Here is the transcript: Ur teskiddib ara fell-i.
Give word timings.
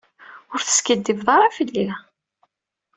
Ur 0.53 0.61
teskiddib 0.61 1.21
ara 1.35 1.55
fell-i. 1.57 1.87